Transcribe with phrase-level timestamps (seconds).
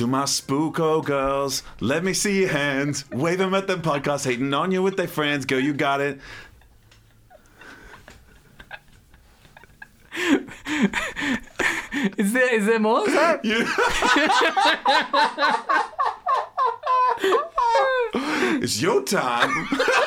[0.00, 3.04] To my spooko girls, let me see your hands.
[3.10, 5.44] Wave them at them podcast, hating on you with their friends.
[5.44, 6.18] Girl, you got it.
[12.16, 13.06] Is there is there more?
[13.06, 13.44] Is that?
[13.44, 13.66] You-
[18.62, 19.68] it's your time.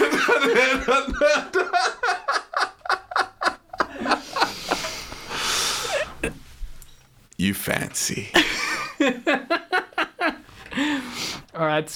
[0.00, 1.39] なんだ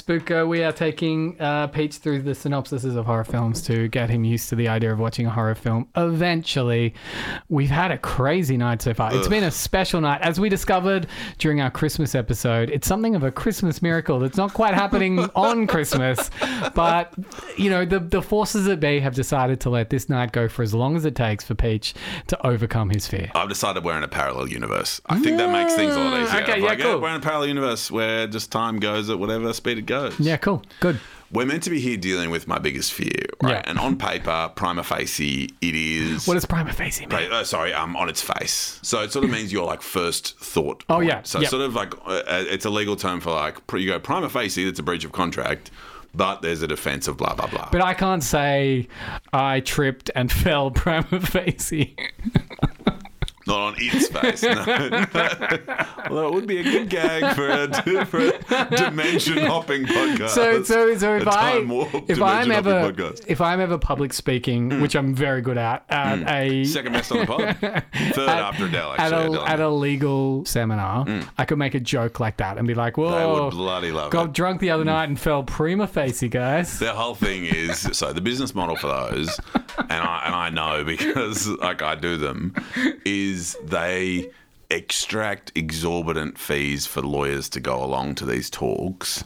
[0.04, 4.22] Spooko, we are taking uh, Peach through the synopsises of horror films to get him
[4.22, 5.88] used to the idea of watching a horror film.
[5.96, 6.92] Eventually,
[7.48, 9.14] we've had a crazy night so far.
[9.14, 10.20] It's been a special night.
[10.20, 11.06] As we discovered
[11.38, 15.66] during our Christmas episode, it's something of a Christmas miracle that's not quite happening on
[15.66, 16.30] Christmas.
[16.74, 17.14] But,
[17.56, 20.62] you know, the, the forces that be have decided to let this night go for
[20.62, 21.94] as long as it takes for Peach
[22.26, 23.30] to overcome his fear.
[23.34, 25.00] I've decided we're in a parallel universe.
[25.06, 26.42] I think that makes things a lot easier.
[26.42, 27.00] Okay, yeah, like, cool.
[27.00, 29.93] We're in a parallel universe where just time goes at whatever speed it goes.
[30.18, 30.62] Yeah, cool.
[30.80, 31.00] Good.
[31.30, 33.10] We're meant to be here dealing with my biggest fear,
[33.42, 33.54] right?
[33.54, 33.62] Yeah.
[33.64, 36.28] And on paper, prima facie, it is.
[36.28, 37.32] What does prima facie mean?
[37.32, 38.78] Uh, sorry, um, on its face.
[38.82, 40.84] So it sort of means your like first thought.
[40.88, 41.08] Oh, point.
[41.08, 41.50] yeah, So yep.
[41.50, 44.64] sort of like uh, it's a legal term for like pr- you go prima facie.
[44.64, 45.72] That's a breach of contract,
[46.14, 47.68] but there's a defense of blah blah blah.
[47.72, 48.86] But I can't say
[49.32, 51.96] I tripped and fell prima facie.
[53.46, 54.42] Not on its face.
[54.42, 55.06] No.
[56.08, 60.30] Although it would be a good gag for a, for a dimension hopping podcast.
[60.30, 63.20] So, so, so if A I time warp if I'm ever podcast.
[63.20, 63.24] Mm.
[63.28, 64.82] if I'm ever public speaking, hmm.
[64.82, 66.28] which I'm very good at, at hmm.
[66.28, 67.56] a Second best on the pod.
[68.14, 69.44] Third after Adele, at a, Adele.
[69.44, 71.20] at a legal seminar, hmm.
[71.36, 74.10] I could make a joke like that and be like, They "Whoa, would bloody love
[74.10, 74.32] got it.
[74.32, 78.20] drunk the other night and fell prima facie, guys." The whole thing is so the
[78.20, 79.38] business model for those,
[79.78, 82.54] and I and I know because like I do them,
[83.04, 84.30] is they
[84.70, 89.24] extract exorbitant fees for lawyers to go along to these talks.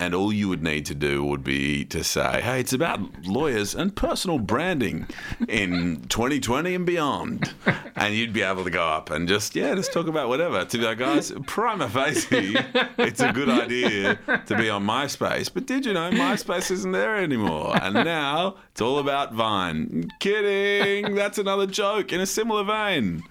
[0.00, 3.76] And all you would need to do would be to say, hey, it's about lawyers
[3.76, 5.06] and personal branding
[5.48, 7.54] in 2020 and beyond.
[7.94, 10.64] And you'd be able to go up and just, yeah, just talk about whatever.
[10.64, 12.56] To be like, guys, prima facie,
[12.98, 15.48] it's a good idea to be on MySpace.
[15.54, 17.80] But did you know MySpace isn't there anymore?
[17.80, 20.10] And now it's all about Vine.
[20.18, 21.14] Kidding.
[21.14, 23.22] That's another joke in a similar vein.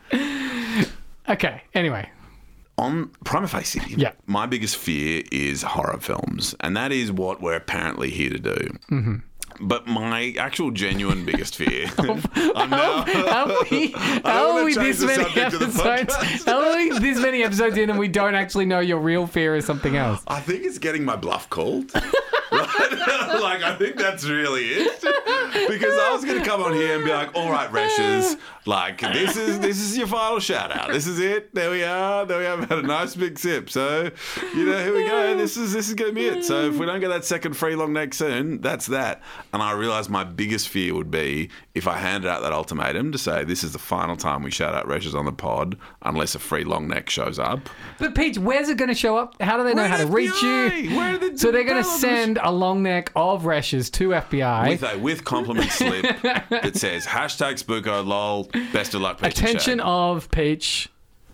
[1.28, 1.62] Okay.
[1.74, 2.10] Anyway,
[2.78, 4.12] on prima facie, Yeah.
[4.26, 8.78] my biggest fear is horror films, and that is what we're apparently here to do.
[8.92, 9.16] Mm-hmm.
[9.62, 11.86] But my actual genuine biggest fear,
[12.56, 13.04] I'm now,
[13.48, 13.88] how are we,
[14.24, 16.44] how are we this many subject of the episodes?
[16.46, 19.56] How are we this many episodes in and we don't actually know your real fear
[19.56, 20.22] is something else?
[20.28, 21.92] I think it's getting my bluff called.
[22.54, 23.42] Right?
[23.42, 25.02] like I think that's really it.
[25.68, 28.38] Because I was gonna come on here and be like, all right, Resch's,
[28.68, 30.92] like this is this is your final shout out.
[30.92, 31.54] This is it.
[31.56, 32.28] There we are.
[32.28, 33.72] There we have had a nice big sip.
[33.72, 34.12] So,
[34.54, 35.36] you know, here we go.
[35.36, 36.46] This is this is gonna be it.
[36.46, 39.24] So if we don't get that second free long neck soon, that's that.
[39.52, 43.18] And I realized my biggest fear would be if I handed out that ultimatum to
[43.18, 46.40] say this is the final time we shout out Resch's on the pod, unless a
[46.40, 47.70] free long neck shows up.
[47.98, 49.42] But Peach, where's it going to show up?
[49.42, 50.84] How do they know We're how to reach FBI.
[50.90, 50.96] you?
[50.98, 52.00] We're the so they're going to developers.
[52.02, 54.70] send a long neck of Resch's to FBI.
[54.70, 59.50] with a with compliment slip that says hashtag spooko lol best of luck Peach and
[59.50, 60.90] Attention of Peach,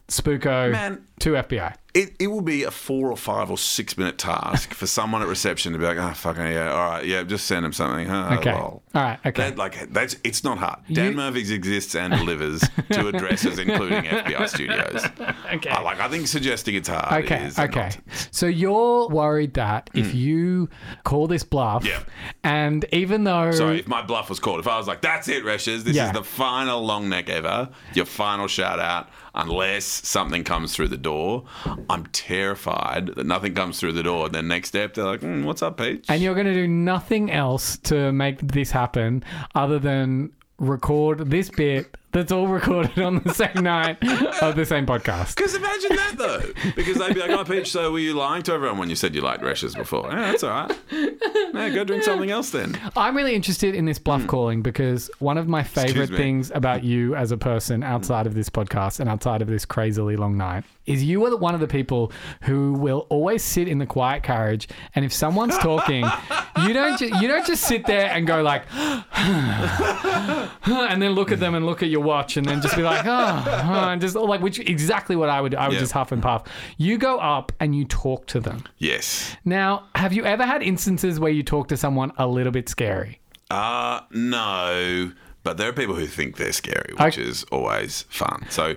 [0.07, 1.05] Spooko Man.
[1.19, 1.75] to FBI.
[1.93, 5.27] It, it will be a four or five or six minute task for someone at
[5.27, 8.37] reception to be like oh fucking yeah all right yeah just send him something huh,
[8.39, 8.53] Okay.
[8.53, 8.83] lol.
[8.93, 9.19] All right.
[9.25, 9.49] Okay.
[9.49, 10.79] That, like that's it's not hard.
[10.91, 15.05] Dan You- Murphy's exists and delivers to addresses including FBI studios.
[15.53, 15.69] okay.
[15.71, 17.79] I like I think suggesting it's hard Okay, is okay.
[17.81, 18.29] nonsense.
[18.31, 20.17] So you're worried that if hmm.
[20.17, 20.69] you
[21.03, 21.85] call this bluff.
[21.85, 22.03] Yeah.
[22.43, 25.43] and even though Sorry, if my bluff was called, if I was like, that's it,
[25.43, 26.07] Resch's, this Yeah.
[26.07, 30.97] is the final long neck ever, your final shout out, unless something comes through the
[30.97, 31.45] door,
[31.89, 34.27] I'm terrified that nothing comes through the door.
[34.27, 36.67] And then next step, they're like, mm, "What's up, Peach?" And you're going to do
[36.67, 39.23] nothing else to make this happen
[39.55, 43.97] other than record this bit that's all recorded on the same night
[44.41, 45.35] of the same podcast.
[45.35, 48.53] Because imagine that though, because they'd be like, "Oh, Peach, so were you lying to
[48.53, 50.77] everyone when you said you liked Resch's before?" Yeah, that's all right.
[50.91, 52.79] Yeah, go drink something else then.
[52.95, 54.27] I'm really interested in this bluff hmm.
[54.27, 56.17] calling because one of my favorite me.
[56.17, 60.15] things about you as a person outside of this podcast and outside of this crazily
[60.15, 62.11] long night is you are one of the people
[62.41, 66.03] who will always sit in the quiet carriage and if someone's talking,
[66.65, 71.39] you don't ju- you don't just sit there and go like and then look at
[71.39, 74.15] them and look at your watch and then just be like oh, oh," and just
[74.15, 75.57] like which exactly what I would do.
[75.57, 75.79] I would Yeah.
[75.81, 76.43] just huff and puff.
[76.77, 78.63] You go up and you talk to them.
[78.77, 79.35] Yes.
[79.45, 83.19] Now, have you ever had instances where you talk to someone a little bit scary?
[83.51, 85.11] Uh no,
[85.43, 88.45] but there are people who think they're scary, which is always fun.
[88.49, 88.75] So.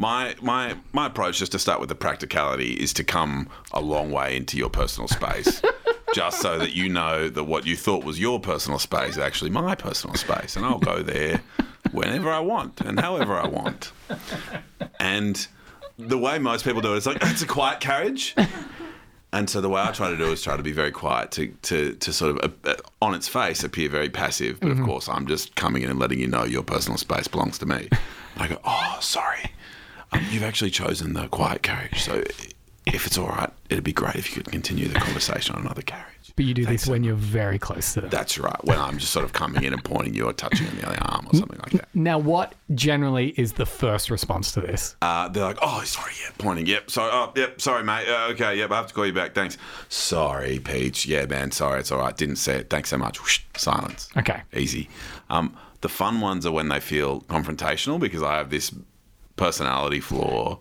[0.00, 4.12] My, my my approach, just to start with the practicality, is to come a long
[4.12, 5.60] way into your personal space,
[6.14, 9.50] just so that you know that what you thought was your personal space is actually
[9.50, 11.42] my personal space, and I'll go there
[11.92, 13.92] whenever I want and however I want.
[15.00, 15.46] And
[15.98, 18.34] the way most people do it is like it's a quiet carriage.
[19.32, 21.48] And so the way I try to do is try to be very quiet to
[21.62, 25.26] to, to sort of uh, on its face appear very passive, but of course I'm
[25.26, 27.88] just coming in and letting you know your personal space belongs to me.
[27.90, 29.52] And I go, oh, sorry,
[30.12, 32.02] um, you've actually chosen the quiet carriage.
[32.02, 32.22] So
[32.86, 35.82] if it's all right, it'd be great if you could continue the conversation on another
[35.82, 36.06] carriage.
[36.38, 38.10] But you do Thanks this so when you're very close to them.
[38.10, 38.64] That's right.
[38.64, 40.86] When I'm just sort of coming in and pointing you or touching you on the
[40.86, 41.88] other arm or something like that.
[41.94, 44.94] Now, what generally is the first response to this?
[45.02, 48.56] Uh, they're like, oh, sorry, yeah, pointing, yep, sorry, oh, yep, sorry, mate, uh, okay,
[48.56, 49.58] yep, I have to call you back, thanks.
[49.88, 53.20] Sorry, Peach, yeah, man, sorry, it's all right, didn't say it, thanks so much.
[53.20, 54.08] Whoosh, silence.
[54.16, 54.40] Okay.
[54.54, 54.88] Easy.
[55.30, 58.72] Um, the fun ones are when they feel confrontational because I have this
[59.38, 60.58] personality flaw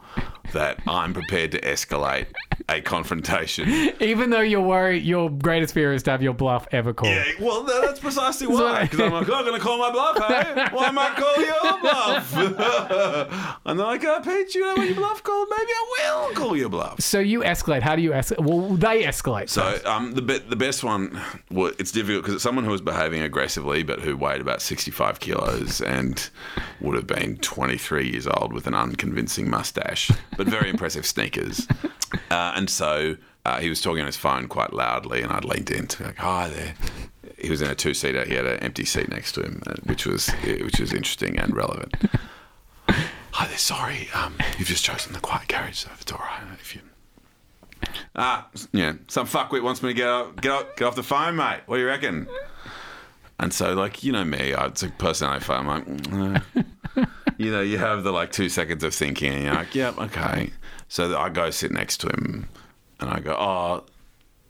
[0.53, 2.27] that I'm prepared to escalate
[2.69, 3.69] a confrontation.
[3.99, 7.13] Even though you're worried, your greatest fear is to have your bluff ever called.
[7.13, 8.83] Yeah, well, that's precisely why.
[8.83, 10.67] Because I'm like, oh, I'm going to call my bluff, hey?
[10.71, 13.57] Why am I call your bluff?
[13.65, 15.47] and they're like, oh, Pete, you know what your bluff called?
[15.49, 17.01] Maybe I will call your bluff.
[17.01, 17.81] So you escalate.
[17.81, 18.43] How do you escalate?
[18.43, 19.49] Well, they escalate.
[19.49, 21.21] So um, the be- the best one,
[21.51, 25.19] well, it's difficult because it's someone who was behaving aggressively, but who weighed about 65
[25.19, 26.29] kilos and
[26.81, 31.67] would have been 23 years old with an unconvincing mustache, but very impressive sneakers.
[32.29, 33.15] Uh, and so
[33.45, 36.17] uh, he was talking on his phone quite loudly, and I'd leaned in to like,
[36.17, 36.75] "Hi there."
[37.39, 38.25] He was in a two seater.
[38.25, 41.55] He had an empty seat next to him, uh, which was which was interesting and
[41.55, 41.93] relevant.
[42.89, 43.57] Hi there.
[43.57, 46.81] Sorry, um, you've just chosen the quiet carriage, so it's all right, if you
[48.15, 48.93] Ah, yeah.
[49.07, 51.61] Some fuckwit wants me to get get get off the phone, mate.
[51.67, 52.27] What do you reckon?
[53.39, 55.45] And so, like, you know me, I- it's a personality.
[55.53, 56.65] I'm like, mm.
[57.45, 60.51] you know, you have the like two seconds of thinking, and you're like, yep, okay.
[60.87, 62.47] So I go sit next to him,
[62.99, 63.83] and I go, oh,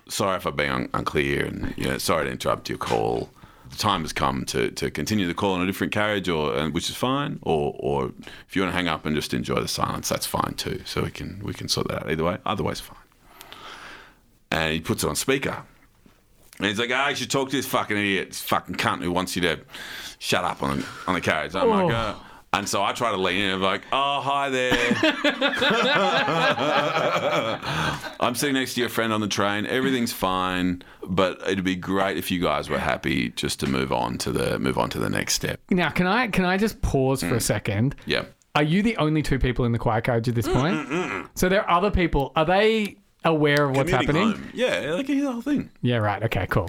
[0.10, 3.30] sorry if I've been un- unclear, and you know, sorry to interrupt your call.
[3.70, 6.74] The time has come to, to continue the call on a different carriage, or and
[6.74, 7.40] which is fine.
[7.42, 8.12] Or or
[8.48, 10.82] if you want to hang up and just enjoy the silence, that's fine too.
[10.86, 12.38] So we can we can sort that out either way.
[12.46, 12.98] Otherwise, fine
[14.52, 15.64] and he puts it on speaker.
[16.58, 19.12] And he's like, "Ah, you should talk to this fucking idiot, this fucking cunt who
[19.12, 19.60] wants you to
[20.20, 22.20] shut up on the, on the carriage." I'm like, Oh.
[22.54, 24.96] And so I try to lean in and I'm like, "Oh, hi there.
[28.20, 29.66] I'm sitting next to your friend on the train.
[29.66, 34.18] Everything's fine, but it'd be great if you guys were happy just to move on
[34.20, 37.22] to the move on to the next step." now, can I can I just pause
[37.22, 37.30] Mm.
[37.30, 37.42] for a mm.
[37.42, 37.96] second?
[38.06, 38.26] Yeah.
[38.56, 40.76] Are you the only two people in the quiet carriage at this point?
[40.76, 42.32] Mm, mm, so there are other people.
[42.36, 44.32] Are they aware of what's Commuting happening?
[44.42, 44.50] home.
[44.54, 45.70] Yeah, like here's the whole thing.
[45.84, 46.24] Yeah, right.
[46.24, 46.68] Okay, cool.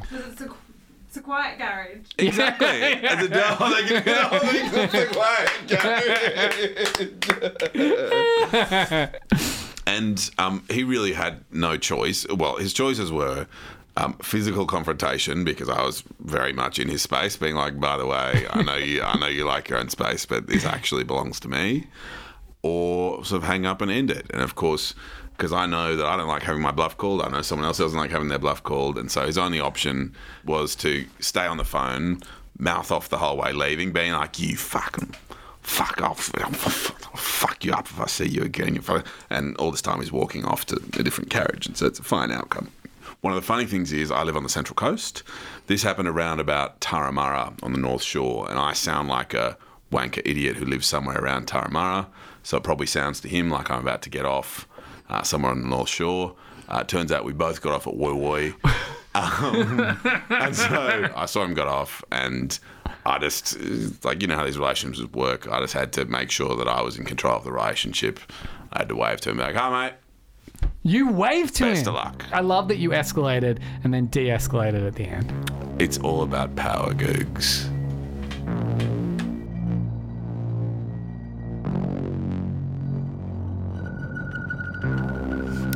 [1.22, 2.06] It's a, quiet garage.
[2.18, 2.68] Exactly.
[2.68, 5.08] As a devil, they can get all the
[8.92, 9.22] quiet
[9.86, 12.26] And um, he really had no choice.
[12.28, 13.46] Well, his choices were
[13.96, 18.06] um, physical confrontation because I was very much in his space, being like, "By the
[18.06, 21.40] way, I know you, I know you like your own space, but this actually belongs
[21.40, 21.88] to me,"
[22.62, 24.26] or sort of hang up and end it.
[24.30, 24.94] And of course,
[25.38, 27.78] because I know that I don't like having my bluff called, I know someone else
[27.78, 30.14] doesn't like having their bluff called, and so his only option
[30.44, 32.20] was to stay on the phone,
[32.58, 35.14] mouth off the whole way leaving, being like, "You fucking."
[35.62, 36.32] Fuck off!
[36.42, 38.82] I'll fuck you up if I see you again.
[39.28, 42.02] And all this time he's walking off to a different carriage, and so it's a
[42.02, 42.70] fine outcome.
[43.20, 45.22] One of the funny things is I live on the Central Coast.
[45.66, 49.58] This happened around about Turramurra on the North Shore, and I sound like a
[49.92, 52.06] wanker idiot who lives somewhere around Turramurra.
[52.42, 54.66] So it probably sounds to him like I'm about to get off
[55.08, 56.34] uh, somewhere on the North Shore.
[56.68, 58.74] Uh, turns out we both got off at Woy Woy.
[59.14, 59.80] Um,
[60.30, 62.56] and so I saw him got off, and
[63.04, 63.58] I just,
[64.04, 65.48] like, you know how these relationships work.
[65.50, 68.20] I just had to make sure that I was in control of the relationship.
[68.72, 69.94] I had to wave to him, like, hi, mate.
[70.84, 71.88] You waved to me Best him.
[71.88, 72.24] of luck.
[72.32, 75.50] I love that you escalated and then de-escalated at the end.
[75.80, 77.68] It's all about power, Googs.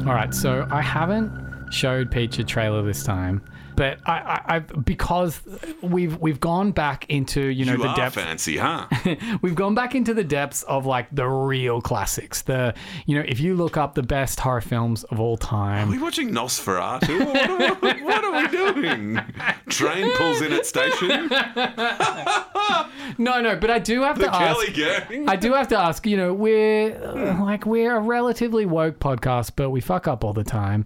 [0.05, 3.41] All right, so I haven't showed Peach a trailer this time,
[3.77, 5.41] but I, I, I've because
[5.83, 8.15] we've we've gone back into you know You the are depths.
[8.17, 8.87] fancy, huh?
[9.43, 12.43] We've gone back into the depths of like the real classics.
[12.43, 12.75] The
[13.07, 15.89] you know if you look up the best horror films of all time.
[15.89, 17.25] Are we watching Nosferatu?
[17.27, 19.21] What, what- what are we doing?
[19.69, 21.29] Train pulls in at station.
[23.19, 24.73] no, no, but I do have The to ask.
[24.75, 25.29] Gang.
[25.29, 29.53] I do have to ask, you know, we're uh, like we're a relatively woke podcast,
[29.57, 30.85] but we fuck up all the time.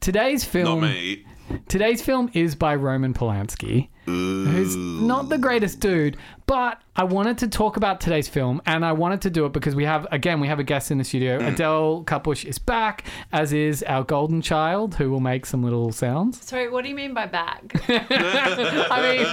[0.00, 0.80] Today's film.
[0.80, 1.24] Not me.
[1.68, 7.48] Today's film is by Roman Polanski, who's not the greatest dude, but I wanted to
[7.48, 10.48] talk about today's film, and I wanted to do it because we have, again, we
[10.48, 11.38] have a guest in the studio.
[11.46, 16.44] Adele Kapush is back, as is our golden child, who will make some little sounds.
[16.44, 17.62] Sorry, what do you mean by back?
[17.88, 19.26] I mean,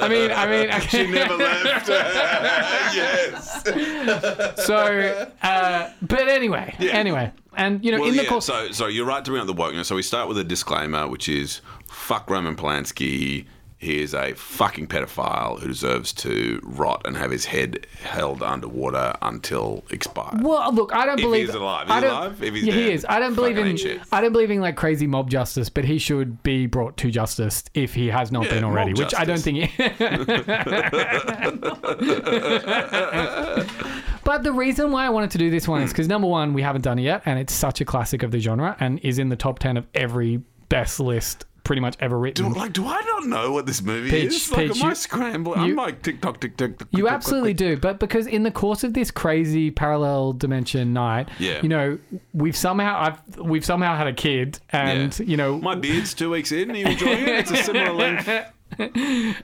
[0.00, 1.88] I mean, I mean, She never left.
[2.94, 3.62] yes.
[4.66, 6.92] so, uh, but anyway, Yeah.
[6.92, 9.40] anyway, and you know, Well, in the yeah, course, so, so you're right to bring
[9.40, 9.86] up the wokeness.
[9.86, 13.46] So we start with a disclaimer, which is fuck Roman Polanski.
[13.80, 19.14] He is a fucking pedophile who deserves to rot and have his head held underwater
[19.22, 20.42] until expired.
[20.42, 21.86] Well, look, I don't If believe he's alive.
[21.86, 22.42] Is I don't- alive?
[22.42, 23.06] If he's yeah, he is.
[23.08, 23.78] I don't believe in.
[24.12, 27.64] I don't believe in like crazy mob justice, but he should be brought to justice
[27.72, 28.92] if he has not Yeah, been already.
[28.92, 29.70] Which I don't think.
[29.70, 29.88] He...
[34.24, 36.60] but the reason why I wanted to do this one is because number one, we
[36.60, 39.30] haven't done it yet, and it's such a classic of the genre, and is in
[39.30, 42.52] the top ten of every best list pretty much ever written.
[42.52, 44.50] Do, like, do I not know what this movie Peach, is?
[44.50, 45.60] Like, Peach, am I you- scrambling?
[45.60, 46.72] you- I'm like tick tock, tick tock.
[46.90, 51.60] You absolutely do, but because in the course of this crazy parallel dimension night, Yeah.
[51.62, 51.98] you know,
[52.34, 55.26] we've somehow I've we've somehow had a kid, and Yeah.
[55.26, 56.70] you know, My beard's two weeks in.
[56.70, 57.28] Are you enjoying it?
[57.28, 58.28] It's a similar length.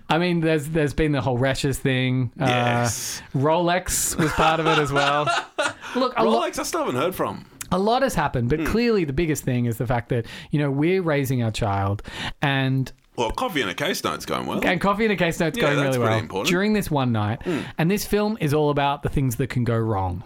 [0.08, 2.30] I mean, there's there's been the whole Resch's thing.
[2.38, 3.20] Yes.
[3.35, 5.25] Uh, Rolex was part of it as well.
[5.96, 7.44] Look, Rolex, I still haven't heard from.
[7.73, 8.56] A lot has happened, Hmm.
[8.58, 12.02] but clearly the biggest thing is the fact that you know we're raising our child,
[12.42, 14.61] and Well, coffee and a case note's going well.
[14.64, 16.49] and coffee and a case note's Yeah, going that's really well important.
[16.49, 16.52] Hmm.
[16.54, 17.40] during this one night.
[17.78, 20.23] And this film is all about the things that can go wrong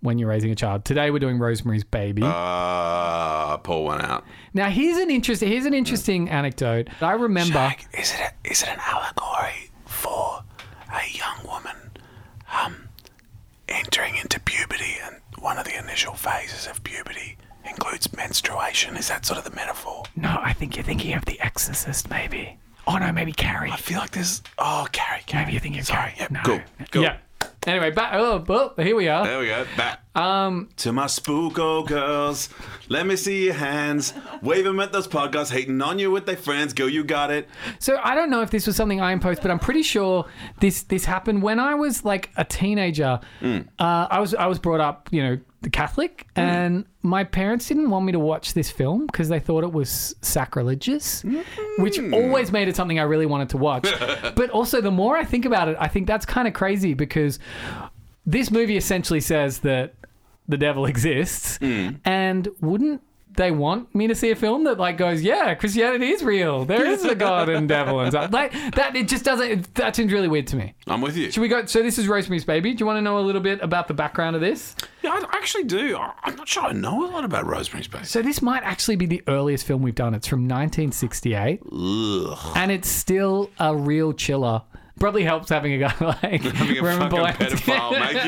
[0.00, 0.84] when you're raising a child.
[0.84, 2.22] Today we're doing Rosemary's Baby.
[2.24, 4.24] Uh, pull one out.
[4.54, 6.88] Now here's an interesting here's an interesting anecdote.
[7.00, 10.42] I remember is it a, is it an allegory for
[10.92, 11.76] a young woman
[12.64, 12.88] um,
[13.68, 18.96] entering into puberty, and one of the initial phases of puberty includes menstruation?
[18.96, 20.04] Is that sort of the metaphor?
[20.16, 22.58] No, I think you're thinking of The Exorcist maybe.
[22.86, 23.70] Oh no, maybe Carrie.
[23.70, 25.44] I feel like there's oh, Carrie, Carrie.
[25.44, 26.16] Maybe you're thinking of Sorry, Carrie.
[26.18, 26.40] yep, No.
[26.44, 27.02] cool, cool.
[27.02, 27.16] Yeah.
[27.66, 29.26] Anyway, back oh, oh, here we are.
[29.26, 29.66] There we go.
[29.76, 30.00] Back.
[30.14, 32.48] Um, to my spooko girls,
[32.88, 34.14] let me see your hands.
[34.40, 36.72] Wave them at those podcasts, hating on you with their friends.
[36.72, 37.48] Go, you got it.
[37.78, 40.26] So I don't know if this was something I imposed, but I'm pretty sure
[40.60, 43.20] this this happened when I was like a teenager.
[43.42, 46.40] Uh, I was I was brought up, you know, the Catholic, hmm.
[46.40, 50.14] and my parents didn't want me to watch this film because they thought it was
[50.22, 51.40] sacrilegious, hmm.
[51.78, 53.88] which always made it something I really wanted to watch.
[54.34, 57.38] but also, the more I think about it, I think that's kind of crazy because
[58.24, 59.94] this movie essentially says that
[60.48, 61.90] the devil exists, hmm.
[62.04, 63.02] and wouldn't
[63.36, 66.64] they want me to see a film that like goes, yeah, Christianity is real.
[66.64, 68.96] There is a God and devil and stuff like that.
[68.96, 69.50] It just doesn't.
[69.50, 70.74] It, that seems really weird to me.
[70.86, 71.30] I'm with you.
[71.30, 71.64] Should we go?
[71.66, 72.74] So this is Rosemary's Baby.
[72.74, 74.74] Do you want to know a little bit about the background of this?
[75.02, 75.96] Yeah, I actually do.
[76.22, 78.04] I'm not sure I know a lot about Rosemary's Baby.
[78.04, 80.12] So this might actually be the earliest film we've done.
[80.14, 82.52] It's from 1968, Ugh.
[82.56, 84.62] and it's still a real chiller.
[85.00, 87.56] Probably helps having a guy like Having a Roman fucking Polanski.
[87.56, 88.20] pedophile making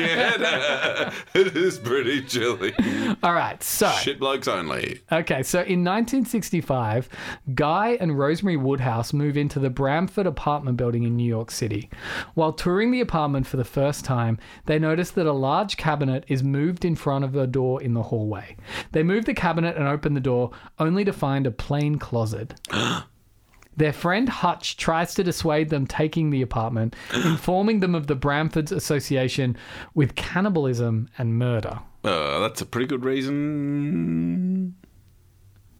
[1.35, 1.47] it.
[1.47, 2.73] it is pretty chilly.
[3.21, 5.01] All right, so Shit blokes only.
[5.11, 7.09] Okay, so in 1965,
[7.53, 11.91] Guy and Rosemary Woodhouse move into the Bramford apartment building in New York City.
[12.33, 16.41] While touring the apartment for the first time, they notice that a large cabinet is
[16.41, 18.57] moved in front of a door in the hallway.
[18.93, 20.49] They move the cabinet and open the door,
[20.79, 22.55] only to find a plain closet.
[23.75, 28.71] Their friend Hutch tries to dissuade them taking the apartment, informing them of the Bramfords'
[28.71, 29.57] association
[29.93, 31.79] with cannibalism and murder.
[32.03, 34.75] Uh, that's a pretty good reason.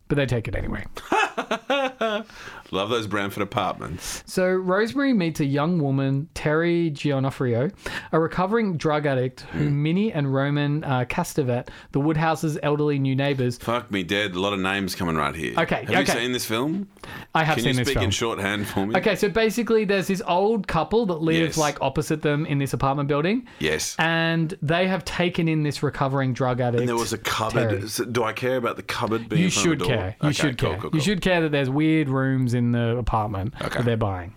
[0.07, 0.85] But they take it anyway.
[2.71, 4.23] Love those Bramford apartments.
[4.25, 7.71] So Rosemary meets a young woman, Terry Gionoffrio,
[8.11, 13.57] a recovering drug addict who Minnie and Roman uh, Castevet, the Woodhouse's elderly new neighbors.
[13.59, 14.33] Fuck me dead.
[14.35, 15.53] A lot of names coming right here.
[15.57, 15.99] Okay, Have okay.
[15.99, 16.87] you seen this film?
[17.35, 18.05] I have Can seen you this speak film.
[18.05, 18.95] in shorthand for me?
[18.97, 21.57] Okay, so basically, there's this old couple that live Yes.
[21.57, 23.95] like opposite them in this apartment building, Yes.
[23.99, 26.79] and they have taken in this recovering drug addict.
[26.81, 27.69] And there was a cupboard.
[27.69, 27.87] Terry.
[27.87, 29.95] So Do I care about the cupboard being You in front of should the door?
[29.97, 30.15] care.
[30.21, 30.77] You Okay, should cool, care.
[30.79, 30.99] cool, You cool.
[31.01, 33.77] should care that there's weird rooms in the apartment Okay.
[33.77, 34.33] that they're buying.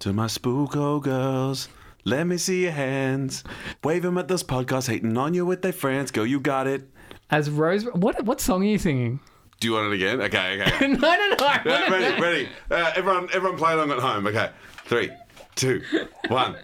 [0.00, 1.68] To my spooko girls,
[2.04, 3.44] let me see your hands.
[3.84, 6.10] Wave 'em at those podcasts, hating on you with their friends.
[6.10, 6.88] Go, you got it.
[7.30, 9.20] As Rose, what what song are you singing?
[9.60, 10.20] Do you want it again?
[10.22, 10.86] Okay, okay.
[10.88, 11.36] no, no, no.
[11.46, 12.48] I ready, ready.
[12.70, 14.26] Uh, everyone, everyone, play along at home.
[14.26, 14.50] Okay,
[14.86, 15.10] three,
[15.54, 15.82] two,
[16.28, 16.56] one.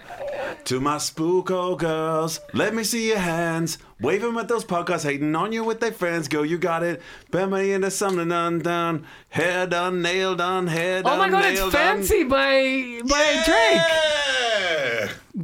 [0.65, 3.79] To my spooko girls, let me see your hands.
[4.01, 6.29] Wave 'em at those podcasts, hating on you with their friends.
[6.29, 7.03] Go, you got it.
[7.31, 9.07] Bend me into something undone.
[9.31, 11.15] Hair done, nail done, hair done.
[11.15, 13.19] Oh my god, it's fancy by by.
[13.19, 13.45] Yeah!
[13.45, 14.48] Drake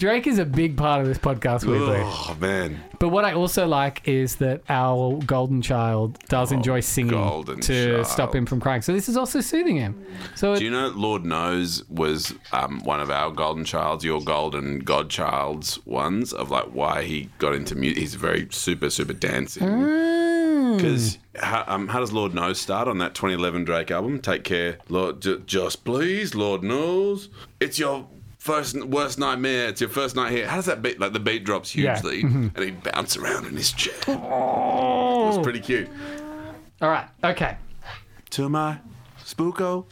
[0.03, 1.99] is a big part of this podcast, weirdly.
[2.01, 7.15] Oh man, But what I also like is that our golden child does enjoy singing
[7.15, 8.07] Oh, golden to child.
[8.07, 8.83] stop him from crying.
[8.83, 10.05] So this is also soothing him.
[10.35, 14.21] So it, do you know Lord knows was um, one of our golden childs, your
[14.21, 17.99] golden godchild's ones of like why he got into music.
[17.99, 19.63] He's very super super dancing.
[19.69, 20.77] Mm.
[20.77, 24.21] Because how, um, how does Lord Knows start on that 2011 Drake album?
[24.21, 25.21] Take care, Lord.
[25.23, 27.29] J- just please, Lord knows.
[27.61, 28.09] It's your
[28.45, 29.69] first worst nightmare.
[29.69, 30.47] It's your first night here.
[30.47, 31.01] How does that beat?
[31.01, 31.97] Like the beat drops Yeah.
[31.97, 32.21] Mm-hmm.
[32.23, 33.95] hugely, and he bounce around in his chair.
[34.07, 35.89] It was pretty cute.
[36.83, 37.57] all right, okay.
[38.31, 38.79] To my
[39.25, 39.87] spooko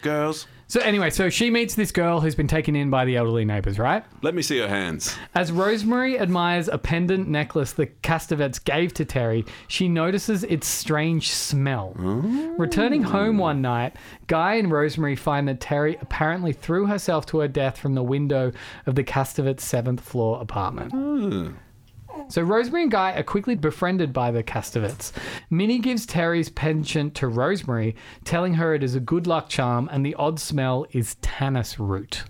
[0.00, 3.44] girls, So anyway, so she meets this girl who's been taken in by the elderly
[3.44, 4.04] neighbors, right?
[4.22, 5.14] let me see your hands.
[5.34, 11.30] As Rosemary admires a pendant necklace the Castevets gave to Terry, she notices its strange
[11.30, 11.94] smell.
[11.98, 12.54] Oh.
[12.56, 17.48] Returning home one night, Guy and Rosemary find that Terry apparently threw herself to her
[17.48, 18.52] death from the window
[18.86, 20.92] of the Castevets' seventh floor apartment.
[20.94, 21.52] Oh.
[22.28, 25.12] So Rosemary and Guy are quickly befriended by the Castevets.
[25.50, 27.94] Minnie gives Terry's penchant to Rosemary,
[28.24, 32.24] telling her it is a good luck charm and the odd smell is tannis root.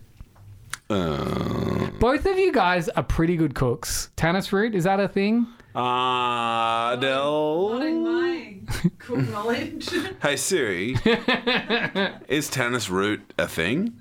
[0.91, 4.11] Uh, Both of you guys are pretty good cooks.
[4.17, 5.47] Tannis root, is that a thing?
[5.75, 7.81] uh, Not in Adele.
[8.03, 8.57] my
[8.99, 9.89] cool knowledge.
[10.23, 10.97] Hey Siri,
[12.29, 13.95] is Tannis root a thing?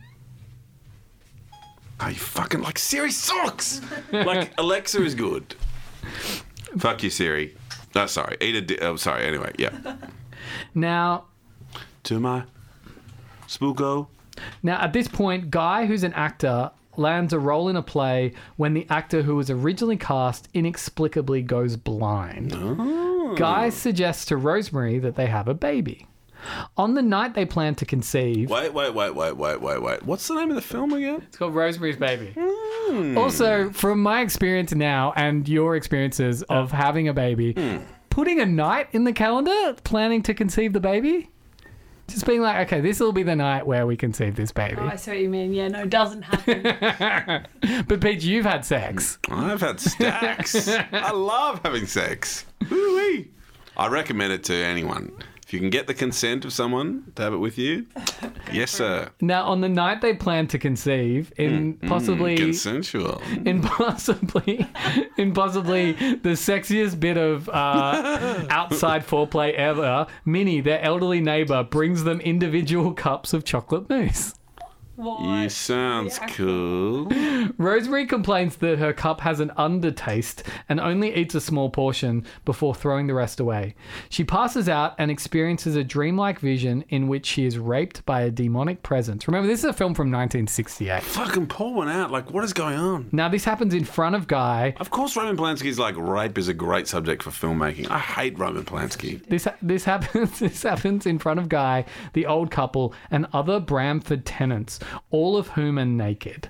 [1.99, 3.81] Are you fucking like Siri sucks?
[4.11, 5.55] like Alexa is good.
[6.77, 7.55] Fuck you, Siri.
[7.95, 8.37] Oh, sorry.
[8.41, 8.61] Eat a.
[8.61, 9.25] Di- oh, sorry.
[9.25, 9.95] Anyway, yeah.
[10.75, 11.25] Now,
[12.03, 12.43] To my
[13.47, 14.07] spooko.
[14.61, 18.73] now at this point, Guy, who's an actor, lands a role in a play when
[18.73, 22.53] the actor who was originally cast inexplicably goes blind.
[22.55, 23.35] Oh.
[23.35, 26.07] Guy suggests to Rosemary that they have a baby.
[26.77, 30.03] On the night they plan to conceive, Wait, wait, wait, wait, wait, wait, wait.
[30.03, 31.23] What's the name of the film again?
[31.27, 32.33] It's called Rosemary's Baby.
[32.37, 33.17] Hmm.
[33.17, 37.77] Also, from my experience now and your experiences of having a baby, hmm.
[38.09, 41.29] putting a night in the calendar, planning to conceive the baby,
[42.07, 44.75] just being like, okay, this will be the night where we conceive this baby.
[44.79, 45.53] oh, I see what you mean.
[45.53, 47.47] Yeah, no, it doesn't happen.
[47.87, 49.17] But Pete, you've had sex.
[49.29, 50.67] I've had stacks.
[50.91, 52.45] I love having sex.
[52.69, 53.31] Woo-wee.
[53.77, 55.11] I recommend it to anyone.
[55.53, 57.85] You can get the consent of someone to have it with you,
[58.51, 59.11] yes, sir.
[59.21, 62.35] Now, on the night they plan to conceive, in possibly.
[62.37, 63.21] Consensual.
[63.45, 64.67] in possibly
[65.17, 72.03] in possibly the sexiest bit of uh, outside foreplay ever, Minnie, their elderly neighbor, brings
[72.03, 74.33] them individual cups of chocolate mousse.
[74.95, 75.21] What?
[75.21, 76.27] You sounds Yeah.
[76.27, 77.07] cool.
[77.57, 82.75] Rosemary complains that her cup has an undertaste and only eats a small portion before
[82.75, 83.75] throwing the rest away.
[84.09, 88.29] She passes out and experiences a dreamlike vision in which she is raped by a
[88.31, 89.27] demonic presence.
[89.27, 91.01] Remember, this is a film from 1968.
[91.03, 92.11] Fucking pour one out.
[92.11, 93.09] Like, what is going on?
[93.11, 94.75] Now, this happens in front of Guy.
[94.79, 97.89] Of course, Roman Polanski's like rape is a great subject for filmmaking.
[97.89, 99.25] I hate Roman Polanski.
[99.27, 104.21] This this happens this happens in front of Guy, the old couple, and other Bramford
[104.25, 104.79] tenants,
[105.11, 106.49] all of whom are naked.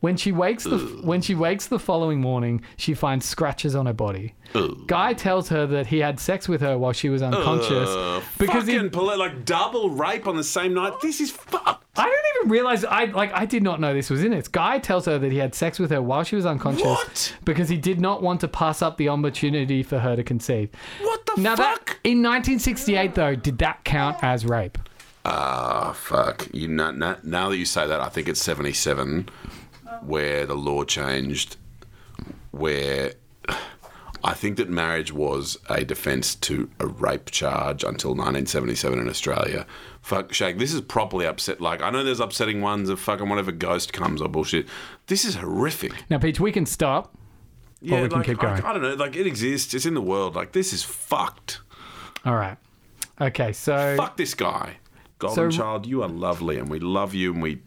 [0.00, 3.94] When she wakes the when she wakes the following morning, she finds scratches on her
[3.94, 4.34] body.
[4.54, 4.86] Ugh.
[4.86, 8.66] Guy tells her that he had sex with her while she was unconscious Uh, because
[8.66, 10.92] he, fucking poli- like double rape on the same night.
[11.00, 11.84] This is fucked.
[11.98, 14.52] I didn't even realize I like I did not know this was in it.
[14.52, 17.34] Guy tells her that he had sex with her while she was unconscious What?
[17.46, 20.68] because he did not want to pass up the opportunity for her to conceive.
[21.00, 21.86] What the Now fuck?
[21.86, 24.76] that in 1968 though, did that count as rape?
[25.28, 26.46] Ah, fuck.
[26.54, 29.28] You know, now, now that you say that, I think it's 77
[30.02, 31.56] where the law changed,
[32.52, 33.14] where
[34.22, 39.66] I think that marriage was a defence to a rape charge until 1977 in Australia.
[40.00, 41.60] Fuck, Shag, this is properly upset.
[41.60, 44.66] Like, I know there's upsetting ones of fucking whatever ghost comes or bullshit.
[45.08, 45.92] This is horrific.
[46.08, 47.16] Now, Peach, we can stop.
[47.80, 48.62] Yeah, we can like, keep going.
[48.62, 48.94] I, I don't know.
[48.94, 49.74] Like, it exists.
[49.74, 50.36] It's in the world.
[50.36, 51.60] Like, this is fucked.
[52.24, 52.58] All right.
[53.20, 54.76] Okay, so Fuck this guy.
[55.18, 57.60] Golden So- Child, you are lovely and we love you and we.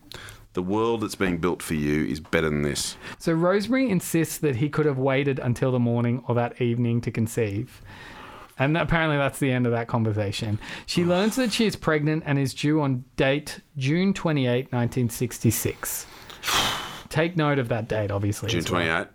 [0.54, 2.98] The world that's being built for you is better than this.
[3.20, 7.12] so Rosemary insists that he could have waited until the morning or that evening to
[7.12, 7.82] conceive.
[8.58, 10.60] And apparently that's the end of that conversation.
[10.86, 11.08] She oh.
[11.08, 16.08] learns that she is pregnant and is due on date June 28, 1966.
[17.10, 18.50] Take note of that date, obviously.
[18.50, 19.08] June as well.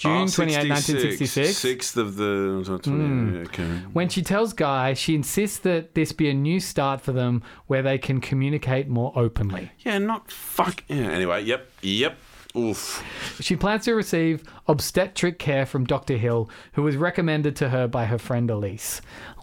[0.00, 0.18] 28.
[0.18, 1.92] June ah, 28, 1966.
[1.92, 2.80] 6th of the.
[2.84, 3.42] Hmm.
[3.46, 3.68] Okay.
[3.92, 7.82] When she tells Guy, she insists that this be a new start for them where
[7.82, 9.72] they can communicate more openly.
[9.80, 10.84] Yeah, not fuck.
[10.88, 12.16] Yeah, anyway, yep, yep.
[12.56, 13.04] Oof.
[13.40, 16.16] She plans to receive obstetric care from Dr.
[16.16, 19.00] Hill, who was recommended to her by her friend Elise.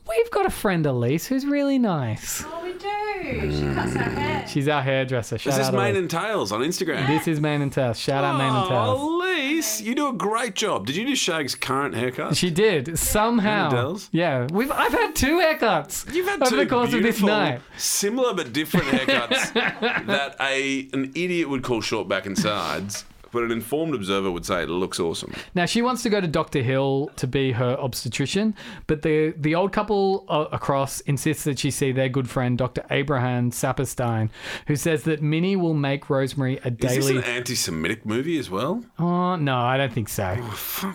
[0.09, 2.43] We've got a friend Elise who's really nice.
[2.45, 3.51] Oh, we do.
[3.51, 4.41] She cuts her hair.
[4.43, 4.47] Mm.
[4.47, 5.37] She's our hairdresser.
[5.37, 5.97] Shout This is out Mane Elise.
[5.99, 7.07] and Tails on Instagram.
[7.07, 7.99] This is Man and Tails.
[7.99, 8.97] Shout out Man and Tails.
[9.01, 10.85] Oh, Elise, you do a great job.
[10.85, 12.37] Did you do Shag's current haircut?
[12.37, 13.69] She did somehow.
[13.69, 14.09] Dells?
[14.13, 14.71] Yeah, we've.
[14.71, 16.13] I've had two haircuts.
[16.13, 17.61] You've had over two the course of this beautiful, night.
[17.77, 19.53] similar but different haircuts
[20.07, 24.45] that a an idiot would call short back and sides, but an informed observer would
[24.45, 25.33] say it looks awesome.
[25.55, 26.61] Now she wants to go to Dr.
[26.61, 28.55] Hill to be her obstetrician,
[28.87, 32.83] but the the old couple uh, across insists that she see their good friend Dr.
[32.89, 34.29] Abraham Saperstein,
[34.67, 36.97] who says that Minnie will make Rosemary a daily.
[36.97, 38.83] Is this an anti-Semitic movie as well?
[38.99, 40.37] Oh no, I don't think so.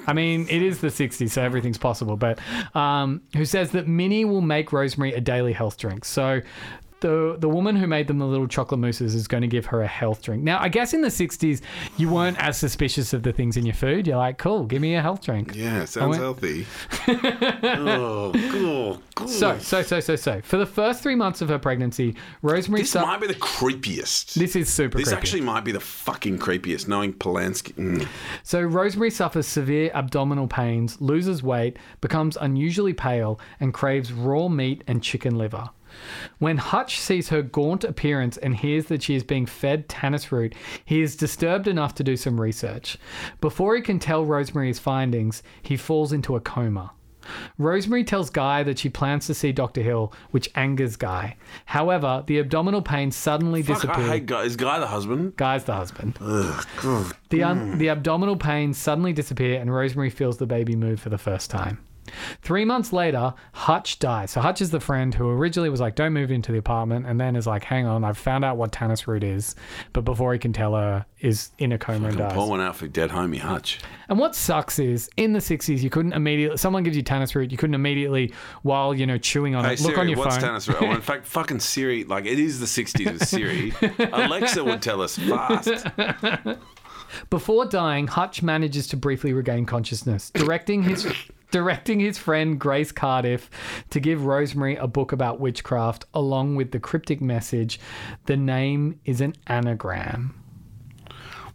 [0.06, 2.16] I mean, it is the '60s, so everything's possible.
[2.16, 2.38] But
[2.74, 6.04] um, who says that Minnie will make Rosemary a daily health drink?
[6.04, 6.40] So.
[7.02, 9.82] The, the woman who made them the little chocolate mousses is going to give her
[9.82, 10.44] a health drink.
[10.44, 11.60] Now, I guess in the 60s,
[11.96, 14.06] you weren't as suspicious of the things in your food.
[14.06, 15.52] You're like, cool, give me a health drink.
[15.56, 16.64] Yeah, sounds healthy.
[17.08, 19.26] oh, oh.
[19.26, 20.40] So, so, so, so, so.
[20.42, 22.82] For the first three months of her pregnancy, Rosemary.
[22.82, 24.34] this might be the creepiest.
[24.34, 25.18] this is super This creepy.
[25.18, 27.72] actually might be the fucking creepiest, knowing Polanski.
[27.74, 28.06] Mm.
[28.44, 34.84] So, Rosemary suffers severe abdominal pains, loses weight, becomes unusually pale, and craves raw meat
[34.86, 35.70] and chicken liver.
[36.38, 40.54] When Hutch sees her gaunt appearance and hears that she is being fed tannis root,
[40.84, 42.96] he is disturbed enough to do some research.
[43.40, 46.92] Before he can tell Rosemary his findings, he falls into a coma.
[47.56, 49.80] Rosemary tells Guy that she plans to see Dr.
[49.80, 51.36] Hill, which angers Guy.
[51.66, 54.08] However, the abdominal pain suddenly Fuck, disappears.
[54.08, 54.42] I hate guy.
[54.42, 55.36] Is Guy the husband?
[55.36, 56.18] Guy's the husband.
[56.20, 61.10] Ugh, The, un- the abdominal pains suddenly disappear, and Rosemary feels the baby move for
[61.10, 61.78] the first time.
[62.42, 64.30] Three months later, Hutch dies.
[64.30, 67.20] So Hutch is the friend who originally was like, "Don't move into the apartment," and
[67.20, 69.54] then is like, "Hang on, I've found out what tannis root is,"
[69.92, 72.32] but before he can tell her, is in a coma and dies.
[72.32, 73.78] Pour one out for dead homie Hutch.
[74.08, 76.56] And what sucks is in the '60s, you couldn't immediately.
[76.56, 79.80] Someone gives you tannis root, you couldn't immediately, while you know chewing on Hey it,
[79.80, 80.44] look on your what's phone.
[80.44, 80.68] tannis?
[80.68, 83.72] Well, in fact, fucking Siri, like it is the '60s with Siri.
[84.12, 85.86] Alexa would tell us fast.
[87.30, 91.06] Before dying, Hutch manages to briefly regain consciousness, directing his
[91.52, 93.48] directing his friend Grace Cardiff
[93.90, 97.78] to give Rosemary a book about witchcraft along with the cryptic message,
[98.26, 100.34] the name is an anagram.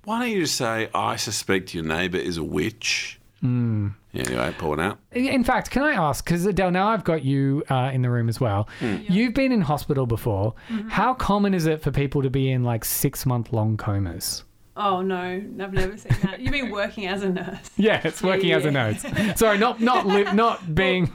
[0.06, 3.20] Why don't you just say, "I suspect your neighbour is a witch"?
[3.44, 3.94] Mm.
[4.14, 5.00] Yeah, anyway, pour one out.
[5.12, 8.30] In fact, can I ask, because Adele, now I've got you uh, in the room
[8.30, 8.68] as well.
[8.82, 10.56] You've been in hospital before.
[10.88, 14.44] How common is it for people to be in like six month long comas?
[14.80, 16.40] Oh no, I've never seen that.
[16.40, 17.70] You've been working as a nurse.
[17.78, 19.04] Yeah, it's working as a nurse.
[19.36, 21.12] Sorry, not not li- not being.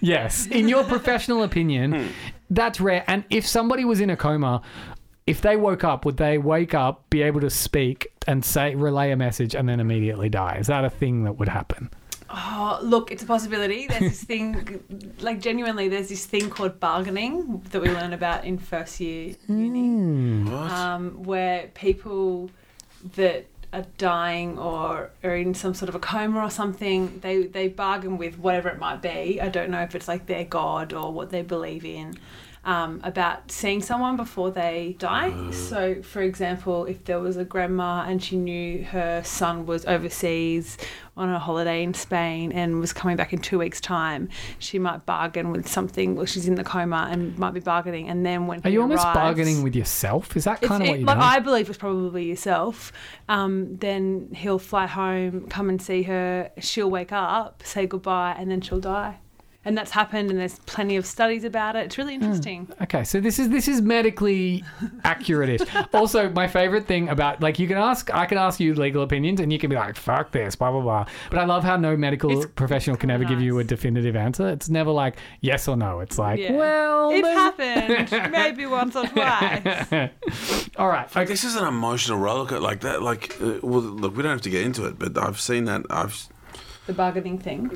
[0.00, 2.10] Yes, in your professional opinion,
[2.50, 3.04] that's rare.
[3.06, 4.62] And if somebody was in a coma,
[5.26, 9.12] if they woke up, would they wake up, be able to speak, and say relay
[9.12, 10.56] a message, and then immediately die?
[10.58, 11.90] Is that a thing that would happen?
[12.36, 13.86] Oh, look, it's a possibility.
[13.86, 14.82] There's this thing,
[15.20, 20.42] like genuinely, there's this thing called bargaining that we learn about in first year uni,
[20.50, 20.70] What?
[20.72, 22.50] um, where people
[23.16, 27.68] that are dying or are in some sort of a coma or something, they they
[27.68, 29.40] bargain with whatever it might be.
[29.40, 32.16] I don't know if it's like their god or what they believe in.
[32.66, 35.50] Um, about seeing someone before they die.
[35.50, 40.78] So, for example, if there was a grandma and she knew her son was overseas
[41.14, 45.04] on a holiday in Spain and was coming back in two weeks' time, she might
[45.04, 46.16] bargain with something.
[46.16, 48.80] Well, she's in the coma and might be bargaining, and then when Are he you
[48.80, 50.34] almost arrives- bargaining with yourself?
[50.34, 51.18] Is that kind of what it, you're like?
[51.18, 52.92] I believe it's probably yourself.
[53.28, 56.50] Um, then he'll fly home, come and see her.
[56.60, 59.18] She'll wake up, say goodbye, and then she'll die.
[59.64, 61.86] And that's happened, and there's plenty of studies about it.
[61.86, 62.68] It's really interesting.
[62.82, 64.62] Okay, so this is this is medically
[65.04, 65.62] accurate.
[65.94, 69.40] also, my favorite thing about like you can ask, I can ask you legal opinions,
[69.40, 71.06] and you can be like, "Fuck this," blah blah blah.
[71.30, 74.16] But I love how no medical It's professional can ever kinda give you a definitive
[74.16, 74.48] answer.
[74.48, 76.00] It's never like yes or no.
[76.00, 76.52] It's like, Yeah.
[76.52, 80.10] well, It there's- happened, maybe once or twice.
[80.76, 81.14] all right.
[81.14, 83.02] Like this is an emotional rollercoaster like that.
[83.02, 85.82] Like, uh, well, look, we don't have to get into it, but I've seen that.
[85.90, 86.28] I've
[86.86, 87.70] the bargaining thing.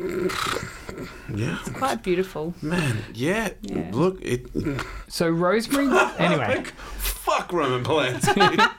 [1.35, 1.59] Yeah.
[1.61, 2.55] It's Quite beautiful.
[2.63, 3.51] Man, yeah.
[3.63, 3.91] Yeah.
[3.93, 4.47] Look, it.
[5.09, 5.87] So Rosemary,
[6.19, 6.65] anyway,
[6.99, 8.71] Fuck Roman Polanski.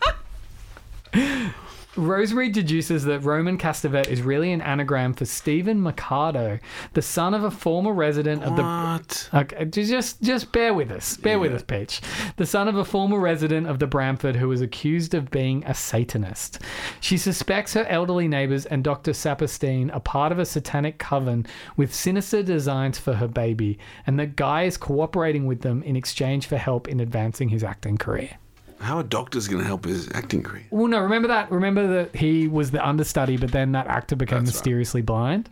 [2.00, 6.60] Rosemary deduces that Roman Castevet is really an anagram for Steven Marcato,
[6.94, 9.30] the son of a former resident of the what?
[9.34, 11.18] Okay, just just bear with us.
[11.18, 12.02] Bear with us, Peach.
[12.38, 15.74] The son of a former resident of the Bramford who was accused of being a
[15.74, 16.60] Satanist.
[17.02, 19.12] She suspects her elderly neighbors and Dr.
[19.12, 24.36] Saperstein are part of a satanic coven with sinister designs for her baby, and that
[24.36, 28.38] Guy is cooperating with them in exchange for help in advancing his acting career.
[28.80, 30.64] How are doctors going to help his acting career?
[30.72, 31.52] Well, no, remember that.
[31.52, 34.56] Remember that he was the understudy, but then that actor became That's right.
[34.60, 35.50] mysteriously blind,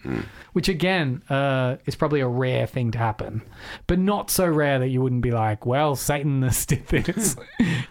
[0.53, 3.41] which again uh, is probably a rare thing to happen,
[3.85, 7.35] but not so rare that you wouldn't be like, "Well, Satanist did this."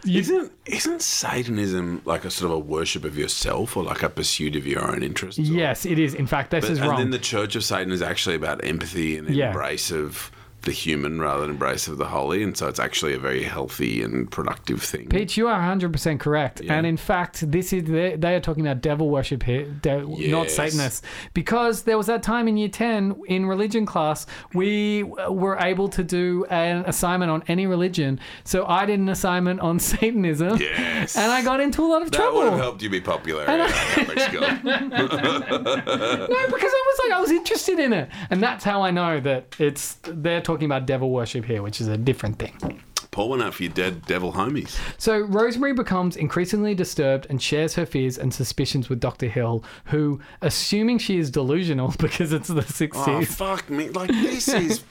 [0.04, 4.08] You- Isn't isn't Satanism like a sort of a worship of yourself or like a
[4.08, 5.38] pursuit of your own interests?
[5.38, 6.14] or- yes, it is.
[6.14, 6.98] In fact, this But- is and wrong.
[6.98, 9.48] then the Church of Satan is actually about empathy and Yeah.
[9.48, 10.30] embrace of
[10.66, 14.02] the human rather than embrace of the holy, and so it's actually a very healthy
[14.02, 15.08] and productive thing.
[15.08, 16.60] Peach, you are 100% correct.
[16.60, 16.74] Yeah.
[16.74, 20.46] And in fact, this is they, they are talking about devil worship here, de- not
[20.46, 20.54] Yes.
[20.56, 21.02] Satanists.
[21.34, 26.04] Because there was that time in year 10 in religion class, we were able to
[26.04, 28.20] do an assignment on any religion.
[28.44, 30.58] So I did an assignment on Satanism.
[30.58, 31.16] Yes.
[31.16, 32.40] And I got into a lot of that trouble.
[32.40, 34.40] That would have helped you be popular Catholic school.
[36.28, 38.08] No, because I was like, I was interested in it.
[38.30, 41.88] And that's how I know that it's they're talking about devil worship here, which is
[41.88, 42.82] a different thing.
[43.10, 44.78] Pour one out for your dead devil homies.
[44.98, 49.28] So Rosemary becomes increasingly disturbed and shares her fears and suspicions with Dr.
[49.28, 53.88] Hill, who, assuming she is delusional because it's the 60s, Oh fuck me!
[53.90, 54.84] Like this is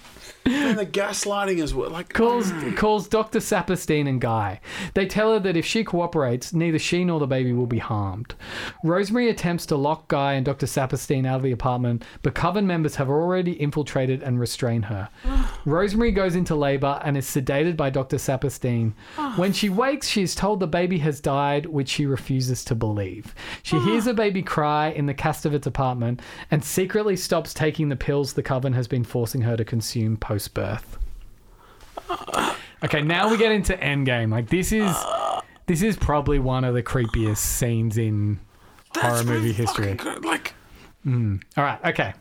[0.45, 2.77] and the gaslighting is what Like calls mm.
[2.77, 3.39] calls Dr.
[3.39, 4.59] Saperstein and Guy.
[4.93, 8.35] They tell her that if she cooperates, neither she nor the baby will be harmed.
[8.83, 10.65] Rosemary attempts to lock Guy and Dr.
[10.65, 15.09] Saperstein out of the apartment, but Coven members have already infiltrated and restrained her.
[15.65, 18.17] Rosemary goes into labor and is sedated by Dr.
[18.17, 18.93] Saperstein.
[19.35, 23.35] When she wakes, she is told the baby has died, which she refuses to believe.
[23.63, 28.33] She hears the baby cry in the Castevets apartment and secretly stops taking the pills
[28.33, 30.97] the Coven has been forcing her to consume post birth.
[32.83, 34.31] Okay, now we get into Endgame.
[34.31, 34.95] Like this is
[35.65, 38.39] this is probably one of the creepiest scenes in
[38.95, 39.97] horror movie history.
[40.21, 40.53] Like
[41.03, 41.37] hmm.
[41.57, 42.13] All right, okay.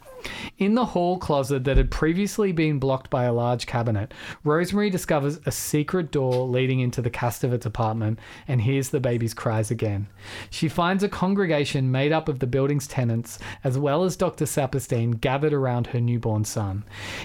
[0.59, 5.41] In the hall closet that had previously been blocked by a large cabinet, Rosemary discovers
[5.47, 10.07] a secret door leading into the Castevets apartment and hears the baby's cries again.
[10.51, 14.45] She finds a congregation made up of the building's tenants as well as Dr.
[14.45, 16.85] Saperstein gathered around her newborn son.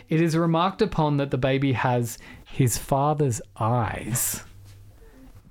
[0.09, 4.43] It is remarked upon that the baby has his father's eyes.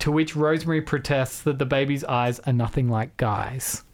[0.00, 3.84] To which Rosemary protests that the baby's eyes are nothing like Guy's.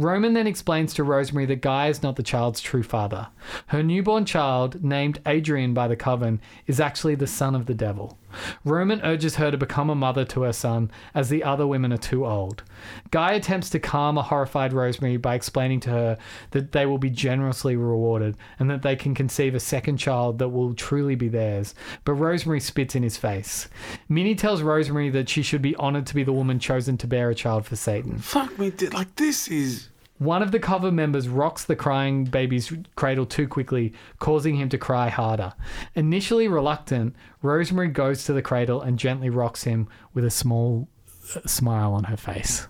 [0.00, 3.28] Roman then explains to Rosemary that Guy is not the child's true father.
[3.66, 8.16] Her newborn child, named Adrian by the coven, is actually the son of the devil.
[8.64, 11.98] Roman urges her to become a mother to her son, as the other women are
[11.98, 12.62] too old.
[13.10, 16.18] Guy attempts to calm a horrified Rosemary by explaining to her
[16.52, 20.48] that they will be generously rewarded and that they can conceive a second child that
[20.48, 21.74] will truly be theirs.
[22.06, 23.68] But Rosemary spits in his face.
[24.08, 27.28] Minnie tells Rosemary that she should be honored to be the woman chosen to bear
[27.28, 28.16] a child for Satan.
[28.16, 28.70] fuck me.
[28.70, 28.94] dude.
[28.94, 29.89] Like this is
[30.20, 34.76] One of the coven members rocks the crying baby's cradle too quickly, causing him to
[34.76, 35.54] cry harder.
[35.94, 40.88] Initially reluctant, Rosemary goes to the cradle and gently rocks him with a small
[41.34, 42.68] uh, smile on her face.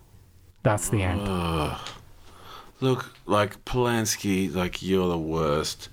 [0.62, 1.26] That's the end.
[2.80, 4.54] look like Polanski.
[4.54, 5.88] Like you're the worst.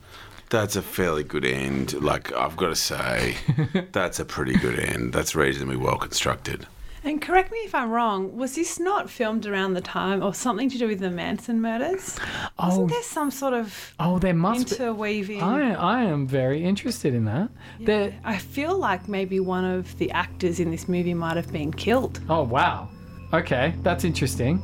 [0.52, 1.93] That's a fairly good end.
[1.93, 3.36] Like I've got to say,
[3.93, 5.12] that's a pretty good end.
[5.12, 6.67] That's reasonably well constructed.
[7.04, 10.70] And correct me if I'm wrong, was this not filmed around the time or something
[10.70, 12.18] to do with the Manson murders?
[12.60, 14.76] Oh, Wasn't there some sort of oh, there must be.
[14.76, 15.42] interweaving?
[15.42, 17.50] I, I am very interested in that.
[17.80, 21.72] There, I feel like maybe one of the actors in this movie might have been
[21.72, 22.20] killed.
[22.30, 22.90] oh, wow.
[23.34, 24.62] Okay, that's interesting.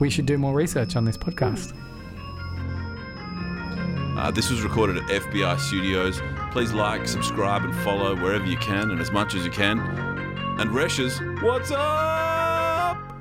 [0.00, 1.76] We should do more research on this podcast.
[4.18, 6.20] Uh, this was recorded at FBI Studios.
[6.50, 9.78] Please like, subscribe, and follow wherever you can and as much as you can
[10.60, 13.19] and Resch's What's Up?